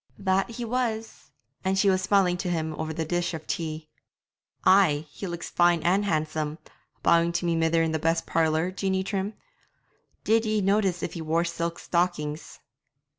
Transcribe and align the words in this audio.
'That 0.17 0.49
he 0.49 0.65
was; 0.65 1.29
and 1.63 1.77
she 1.77 1.95
smiling 1.95 2.35
tae 2.35 2.49
him 2.49 2.73
over 2.79 2.91
the 2.91 3.05
dish 3.05 3.35
of 3.35 3.45
tea.' 3.45 3.87
'Ay, 4.65 5.05
he 5.11 5.27
looks 5.27 5.51
fine 5.51 5.79
and 5.83 6.05
handsome, 6.05 6.57
bowing 7.03 7.31
to 7.31 7.45
my 7.45 7.53
mither 7.53 7.83
in 7.83 7.91
the 7.91 7.99
best 7.99 8.25
parlour, 8.25 8.71
Jeanie 8.71 9.03
Trim. 9.03 9.35
Did 10.23 10.43
ye 10.43 10.59
notice 10.59 11.03
if 11.03 11.13
he 11.13 11.21
wore 11.21 11.45
silk 11.45 11.77
stockings?' 11.77 12.57